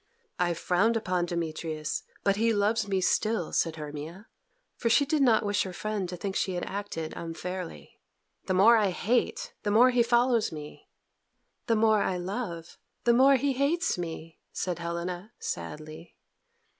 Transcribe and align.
"I 0.39 0.55
frowned 0.55 0.97
upon 0.97 1.27
Demetrius, 1.27 2.01
but 2.23 2.35
he 2.35 2.53
loves 2.55 2.87
me 2.87 3.01
still," 3.01 3.53
said 3.53 3.75
Hermia, 3.75 4.25
for 4.75 4.89
she 4.89 5.05
did 5.05 5.21
not 5.21 5.45
wish 5.45 5.61
her 5.61 5.73
friend 5.73 6.09
to 6.09 6.17
think 6.17 6.35
she 6.35 6.53
had 6.55 6.63
acted 6.65 7.13
unfairly. 7.15 7.99
"The 8.47 8.55
more 8.55 8.77
I 8.77 8.89
hate, 8.89 9.53
the 9.61 9.69
more 9.69 9.91
he 9.91 10.01
follows 10.01 10.51
me." 10.51 10.89
"The 11.67 11.75
more 11.75 12.01
I 12.01 12.17
love, 12.17 12.79
the 13.03 13.13
more 13.13 13.35
he 13.35 13.53
hates 13.53 13.95
me," 13.99 14.39
said 14.51 14.79
Helena 14.79 15.33
sadly. 15.37 16.15